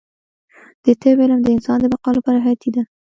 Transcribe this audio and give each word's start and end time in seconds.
د 0.83 0.85
طب 1.01 1.17
علم 1.23 1.39
د 1.43 1.47
انسان 1.55 1.77
د 1.81 1.85
بقا 1.93 2.09
لپاره 2.17 2.37
حیاتي 2.45 2.69
دی 2.73 2.81